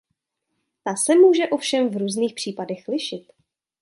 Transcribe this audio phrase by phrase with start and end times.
[0.83, 3.31] Ta se může ovšem v různých případech lišit.